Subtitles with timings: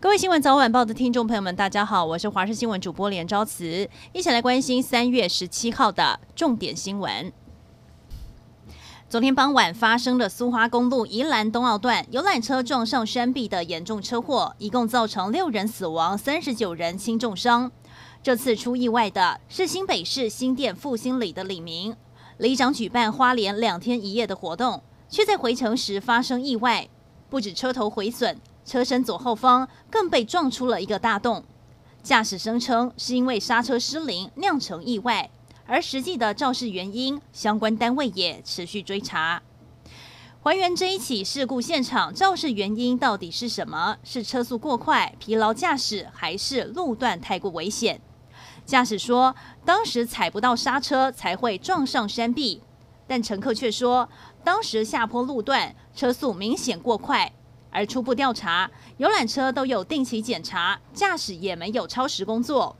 [0.00, 7.32] 各位新闻早晚报的听众朋友们，大家好，我是华视新闻主播连昭慈，一起来关心三月十七号的重点新闻。
[9.08, 17.72] 昨天傍晚发生的苏花公路宜兰东澳段游览车撞上山壁的严重车祸，一共造成六人死亡，三十九人轻重伤。
[18.22, 21.96] 这次出意外的是新北市新店复兴里的李明，
[22.36, 26.88] 里长举办花莲两天一夜的活动，却在回程时发生意外，
[27.28, 28.38] 不止车头毁损。
[28.68, 31.42] 车身左后方更被撞出了一个大洞，
[32.02, 35.30] 驾驶声称是因为刹车失灵酿成意外，
[35.66, 39.42] 而实际的肇事原因，相关单位也持续追查。
[40.42, 43.96] 还原这一起事故现场肇事原因到底是什么？
[44.04, 48.02] 是车速过快、疲劳驾驶，还是路段太过危险？
[48.66, 52.62] 驾驶说当时踩不到刹车才会撞上山壁，
[53.06, 54.10] 但乘客却说
[54.44, 57.32] 当时下坡路段车速明显过快。
[57.70, 62.76] 而初步调查，游览车都有定期检查，驾驶也没有超时工作。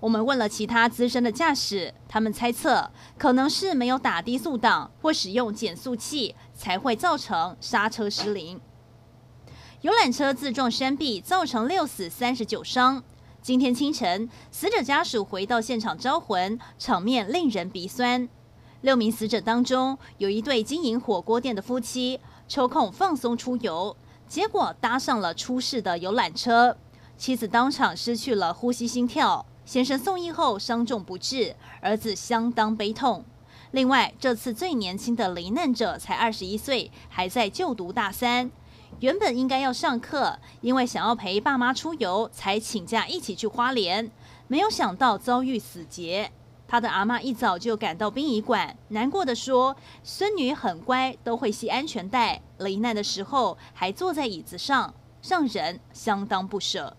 [0.00, 8.60] 我们问了其他资深的驾驶，他们猜测可能是没有打低速档或使用减速器，才会造成刹车失灵。
[9.82, 13.02] 游览车自撞山壁，造成六死三十九伤。
[13.42, 18.28] 今天清晨，死者家属回到现场招魂，场面令人鼻酸。
[18.80, 23.96] 六名死者当中，有一对经营火锅店的夫妻，抽空放松出游。
[24.30, 26.76] 结果搭上了出事的游览车，
[27.18, 33.24] 妻子当场失去了呼吸心跳，先生送医后伤重不治，儿子相当悲痛。
[33.72, 38.52] 另外，这次最年轻的罹难者才二十一岁，还在就读大三，
[39.00, 44.12] 原本应该要上课，因为想要陪爸妈出游，才请假一起去花莲，
[44.46, 46.30] 没有想到遭遇死劫。
[46.70, 52.40] 他的阿妈一早就赶到殡仪馆，难过的说：“孙女很乖，都会系安全带。
[52.58, 56.96] 罹难的时候还坐在椅子上，让人相当不舍。”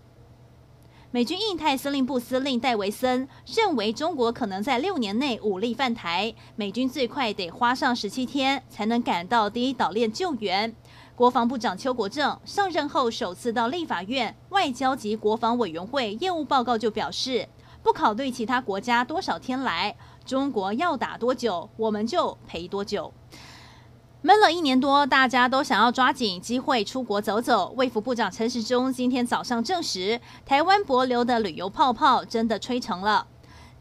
[1.11, 10.75] 美军印太司令部司令戴维森认为，中国可能在六年内武力犯台，美军最快得花上十七天才能赶到第一岛链救援。
[11.15, 17.47] 国防部长邱国正上任后首次到立法院外交及国防委员会业务报告就表示。
[17.83, 23.13] 不考虑其他国家多少天来，中国要打多久，我们就赔多久。
[24.21, 27.73] 闷了一年多，大家都想要抓紧机会出国走走。
[27.75, 33.25] 卫福部长陈时中今天早上证实，台湾帛琉的旅游泡泡真的吹成了。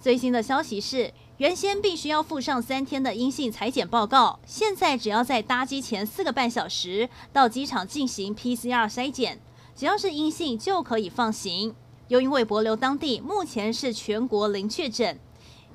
[0.01, 9.39] 最新的消息是，原先必须要附上三天的阴性裁检报告，现在只要在搭机前四个半小时到机场进行 PCR 筛检，
[9.77, 11.75] 只要是阴性就可以放行。
[12.11, 15.17] 又因为帛琉当地目前是全国零确诊，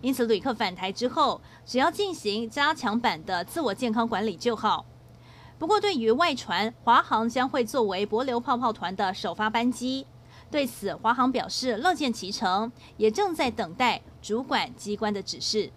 [0.02, 4.86] 因此旅客返台之后，只要进行加强版的自我健康管理就好。
[5.58, 10.06] 不过，对于外传华航将会作为帛琉泡泡团的首发班机，
[10.52, 15.72] 对此华航表示乐见其成，也正在等待主管机关的指示。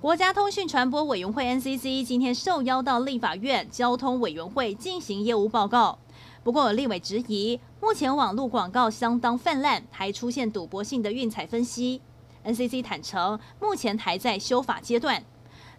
[0.00, 6.00] 国家通讯传播委员会 NCC 今天受邀到立法院交通委员会进行业务报告。
[6.46, 12.00] 不过，有立委质疑，目前网络广告相当泛滥，还出现赌博性的运彩分析。
[12.44, 15.24] NCC 坦承，目前还在修法阶段。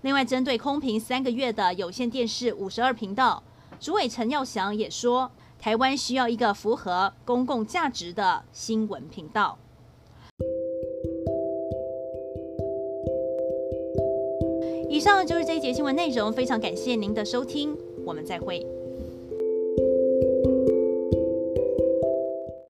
[0.02, 3.42] 另外，针对空屏三个月的有线电视五十二频道，
[3.80, 9.58] 主委陈耀祥也说，台湾需要一个符合公共价值的新闻频道。
[14.90, 17.74] 以上就是这一节新闻内容，非常感谢您的收听，
[18.06, 18.77] 我们再会。